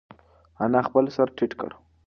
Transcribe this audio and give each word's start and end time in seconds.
انا 0.63 0.79
خپل 0.87 1.05
سر 1.15 1.27
ټیټ 1.37 1.51
کړ. 1.61 1.71